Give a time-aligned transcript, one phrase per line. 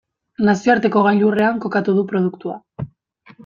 [0.47, 2.61] Nazioarteko gailurrean kokatu du produktua.